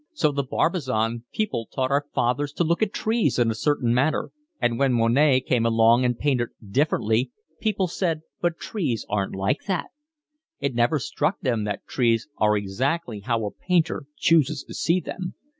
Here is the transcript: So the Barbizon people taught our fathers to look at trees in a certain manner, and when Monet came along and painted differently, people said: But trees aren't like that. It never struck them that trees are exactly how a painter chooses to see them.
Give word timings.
So 0.13 0.31
the 0.31 0.41
Barbizon 0.43 1.25
people 1.31 1.67
taught 1.71 1.91
our 1.91 2.07
fathers 2.11 2.51
to 2.53 2.63
look 2.63 2.81
at 2.81 2.91
trees 2.91 3.37
in 3.37 3.51
a 3.51 3.53
certain 3.53 3.93
manner, 3.93 4.31
and 4.59 4.79
when 4.79 4.93
Monet 4.93 5.41
came 5.41 5.63
along 5.63 6.05
and 6.05 6.17
painted 6.17 6.49
differently, 6.67 7.29
people 7.59 7.85
said: 7.87 8.21
But 8.41 8.57
trees 8.57 9.05
aren't 9.07 9.35
like 9.35 9.65
that. 9.67 9.91
It 10.59 10.73
never 10.73 10.97
struck 10.97 11.39
them 11.41 11.65
that 11.65 11.85
trees 11.85 12.27
are 12.37 12.57
exactly 12.57 13.19
how 13.19 13.45
a 13.45 13.51
painter 13.51 14.05
chooses 14.17 14.63
to 14.63 14.73
see 14.73 15.01
them. 15.01 15.35